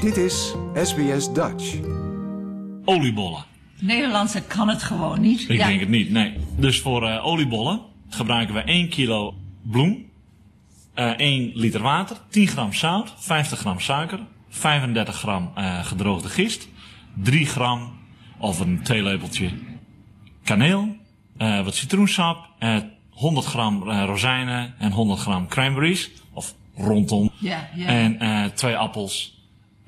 [0.00, 1.74] Dit is SBS Dutch.
[2.84, 3.44] Oliebollen.
[3.80, 5.40] Nederlandse kan het gewoon niet.
[5.48, 5.66] Ik Ja.
[5.66, 6.32] denk het niet, nee.
[6.56, 10.04] Dus voor eh, oliebollen gebruiken we 1 kilo bloem,
[10.94, 14.18] eh 1 liter water, 10 gram zout, 50 gram suiker,
[14.48, 16.68] 35 gram eh, gedroogde gist,
[17.22, 17.92] 3 gram
[18.38, 19.50] of een theelepeltje
[20.44, 20.96] kaneel,
[21.36, 22.76] eh, wat citroensap, eh
[23.10, 27.86] 100 gram rozijnen en 100 gram cranberries, of rondom, Ja, ja.
[27.86, 29.38] en eh twee appels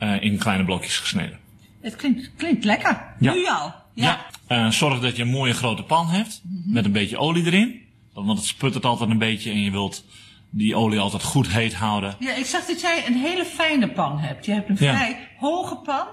[0.03, 1.39] eh, in kleine blokjes gesneden.
[1.81, 3.03] Het klinkt, klinkt lekker.
[3.19, 3.33] Ja.
[3.33, 3.75] Nu al.
[3.95, 4.05] Ja.
[4.05, 4.27] Ja.
[4.47, 6.41] Eh, zorg dat je een mooie grote pan hebt.
[6.67, 7.81] Met een beetje olie erin.
[8.15, 10.05] Want het sputtert altijd een beetje en je wilt
[10.51, 12.17] die olie altijd goed heet houden.
[12.19, 14.47] Ja, ik zag dat jij een hele fijne pan hebt.
[14.47, 14.95] Je hebt een Ja.
[14.95, 16.07] vrij hoge pan,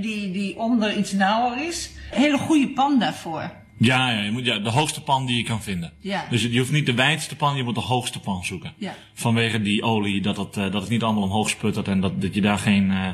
[0.00, 1.90] die, die onder iets nauwer is.
[2.12, 3.50] Een hele goede pan daarvoor.
[3.78, 5.92] Ja, ja, je moet, ja, de hoogste pan die je kan vinden.
[5.98, 6.26] Ja.
[6.30, 8.72] Dus je hoeft niet de wijdste pan, je moet de hoogste pan zoeken.
[8.76, 8.94] Ja.
[9.14, 12.34] Vanwege die olie, dat het, eh, dat het niet allemaal omhoog sputtert en dat, dat
[12.34, 13.08] je daar geen eh,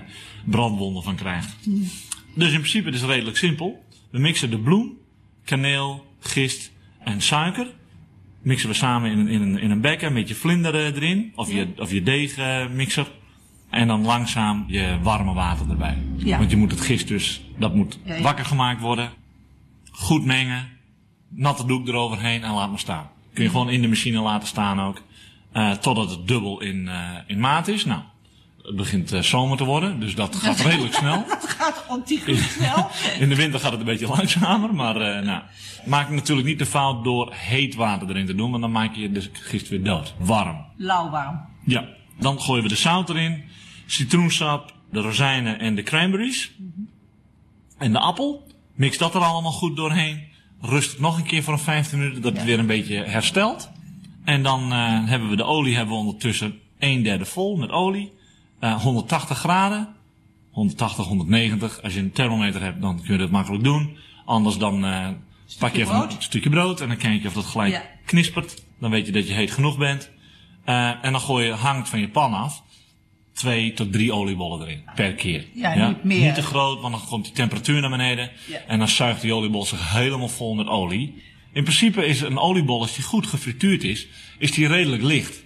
[0.45, 1.57] brandwonden van krijgt.
[2.35, 3.85] Dus in principe het is het redelijk simpel.
[4.11, 4.93] We mixen de bloem,
[5.45, 6.73] kaneel, gist
[7.05, 7.67] en suiker.
[8.43, 11.33] Mixen we samen in, een- in, een, in een beker, een beetje vlinder eh, erin.
[11.35, 13.07] Of je, of je deegmixer.
[13.71, 15.97] En dan langzaam je warme water erbij.
[16.17, 16.39] Ja.
[16.39, 18.23] Want je moet het gist dus, dat moet Ja, ja.
[18.23, 19.11] wakker gemaakt worden.
[20.01, 20.69] Goed mengen.
[21.29, 23.11] Natte doek eroverheen en laat maar staan.
[23.33, 25.03] Kun je gewoon in de machine laten staan ook.
[25.53, 27.85] eh, totdat het dubbel in, eh, in maat is.
[27.85, 28.01] Nou,
[28.63, 31.25] het begint eh, zomer te worden, dus dat gaat redelijk snel.
[31.29, 32.89] Het gaat ontiegelijk snel.
[33.19, 35.43] In de winter gaat het een beetje langzamer, maar nou,
[35.87, 39.13] maak natuurlijk niet de fout door heet water erin te doen, want dan maak je
[39.13, 40.15] de gist weer dood.
[40.19, 40.65] Warm.
[40.77, 41.41] Lauwwarm.
[41.65, 41.85] Ja,
[42.19, 43.45] dan gooien we de zout erin,
[43.87, 46.53] citroensap, de rozijnen en de cranberries.
[47.79, 48.47] En de appel.
[48.81, 50.23] Mix dat er allemaal goed doorheen.
[50.61, 53.71] Rust het nog een keer voor een 15 minuten, dat het weer een beetje herstelt.
[54.25, 58.13] En dan eh, hebben we de olie hebben we ondertussen 1 derde vol met olie.
[58.61, 59.89] Eh, 180 graden.
[60.51, 61.83] 180, 190.
[61.83, 63.97] Als je een thermometer hebt, dan kun je dat makkelijk doen.
[64.25, 65.09] Anders dan eh,
[65.59, 66.13] pak je even brood.
[66.13, 67.83] een stukje brood en dan kijk je of dat gelijk Ja.
[68.05, 68.65] knispert.
[68.79, 70.11] Dan weet je dat je heet genoeg bent.
[70.65, 72.63] Eh, en dan gooi je, hangt van je pan af,
[73.41, 75.45] twee tot drie oliebollen erin per keer.
[75.55, 76.25] Ja, niet meer.
[76.25, 78.31] Niet te groot, want dan komt die temperatuur naar beneden.
[78.49, 78.59] Ja.
[78.67, 81.23] En dan zuigt die oliebol zich helemaal vol met olie.
[81.53, 84.07] In principe is een oliebol, als die goed gefrituurd is,
[84.39, 85.43] is die redelijk licht.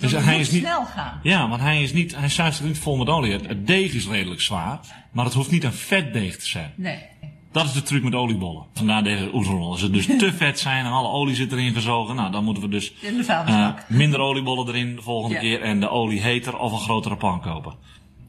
[0.00, 1.20] Dus het hij moet is niet- snel gaan.
[1.22, 3.32] Ja, want hij, is niet, hij zuigt zich niet vol met olie.
[3.32, 4.80] Het, het deeg is redelijk zwaar,
[5.12, 6.72] maar het hoeft niet een vetdeeg te zijn.
[6.76, 6.98] Nee.
[7.52, 8.62] Dat is de truc met oliebollen.
[8.74, 9.70] Vandaar deze oezelrol.
[9.70, 12.62] Als ze dus te vet zijn en alle olie zit erin gezogen, nou dan moeten
[12.62, 13.78] we dus In de vuilnisbak.
[13.78, 15.40] eh, minder oliebollen erin de volgende Ja.
[15.40, 17.74] keer en de olie heter of een grotere pan kopen.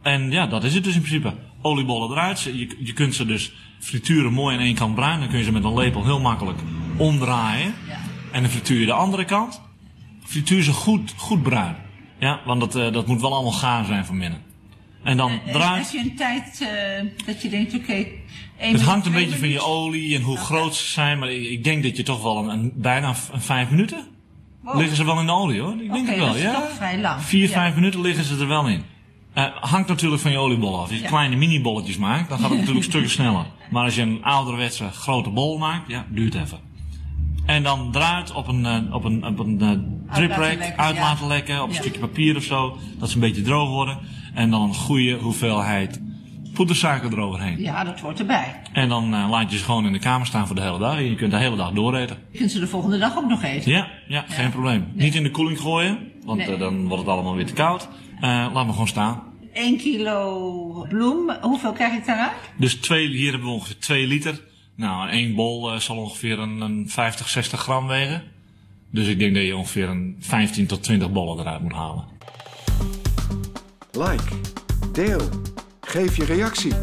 [0.01, 1.33] En ja, dat is het dus in principe.
[1.61, 2.41] Oliebollen eruit.
[2.41, 5.19] Je, je kunt ze dus frituren mooi aan één kant bruin.
[5.19, 6.59] Dan kun je ze met een lepel heel makkelijk
[6.97, 7.73] omdraaien.
[7.87, 7.97] Ja.
[8.31, 9.61] En dan frituur je de andere kant.
[10.23, 11.75] Frituur ze goed, goed bruin.
[12.19, 14.41] Ja, want dat, eh, dat moet wel allemaal gaar zijn van binnen.
[15.03, 15.79] En dan En eruit.
[15.79, 18.05] Als je een tijd eh, dat je denkt, oké,
[18.55, 21.19] Het hangt een beetje van je olie en hoe groot ze zijn.
[21.19, 24.07] Maar ik, ik denk dat je toch wel een, een- bijna een, vijf minuten
[24.61, 24.77] Wow.
[24.77, 25.73] liggen ze wel in de olie hoor.
[25.81, 26.53] Ik denk het wel, dat is ja.
[26.53, 27.21] toch vrij lang.
[27.21, 27.53] Vier, Ja.
[27.53, 28.83] vijf minuten liggen ze er wel in.
[29.33, 30.81] Eh, hangt natuurlijk van je oliebol af.
[30.81, 31.07] Als je Ja.
[31.07, 33.45] kleine mini-bolletjes maakt, dan gaat het natuurlijk stukken sneller.
[33.69, 36.59] Maar als je een ouderwetse grote bol maakt, ja, duurt even.
[37.45, 39.69] En dan eruit op een, eh, op een, op een eh,
[40.15, 40.31] drip
[40.77, 41.79] uit laten lekken, op een Ja.
[41.81, 42.77] stukje papier of zo.
[42.99, 43.97] Dat ze een beetje droog worden.
[44.33, 46.01] En dan een goede hoeveelheid
[46.53, 47.59] poedersuiker eroverheen.
[47.61, 48.61] Ja, dat hoort erbij.
[48.73, 50.97] En dan eh, laat je ze gewoon in de kamer staan voor de hele dag.
[50.97, 52.17] En je kunt de hele dag dooreten.
[52.31, 53.71] Je kunt ze de volgende dag ook nog eten.
[53.71, 54.85] Ja, ja, geen probleem.
[54.93, 56.57] Niet in de koeling gooien, want Nee.
[56.57, 57.87] dan wordt het allemaal weer te koud.
[58.21, 59.21] Laat me gewoon staan.
[59.53, 62.31] 1 kilo bloem, hoeveel krijg ik daaruit?
[62.57, 64.41] Dus twee, hier hebben we ongeveer 2 liter.
[64.75, 68.23] Nou, één bol eh, zal ongeveer een, een 50, 60 gram wegen.
[68.89, 72.05] Dus ik denk dat je ongeveer een 15 tot 20 bollen eruit moet halen.
[73.91, 74.35] Like,
[74.91, 75.29] deel,
[75.81, 76.73] geef je reactie.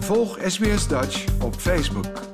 [0.00, 2.27] Volg SBS Dutch op Facebook.